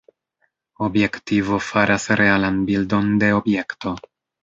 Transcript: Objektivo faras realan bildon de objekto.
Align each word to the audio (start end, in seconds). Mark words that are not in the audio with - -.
Objektivo 0.87 1.61
faras 1.67 2.09
realan 2.25 2.61
bildon 2.73 3.17
de 3.25 3.33
objekto. 3.45 3.99